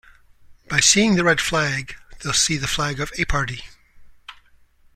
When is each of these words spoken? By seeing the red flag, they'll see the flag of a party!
By 0.67 0.79
seeing 0.79 1.13
the 1.13 1.23
red 1.23 1.39
flag, 1.39 1.93
they'll 2.23 2.33
see 2.33 2.57
the 2.57 2.65
flag 2.65 2.99
of 2.99 3.11
a 3.19 3.25
party! 3.25 3.65